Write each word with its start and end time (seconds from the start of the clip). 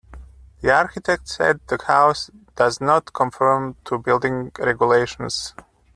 The 0.61 0.71
architect 0.73 1.27
said 1.27 1.59
the 1.67 1.77
house 1.85 2.31
does 2.55 2.81
not 2.81 3.13
conform 3.13 3.75
to 3.85 3.99
building 3.99 4.51
regulations. 4.57 5.53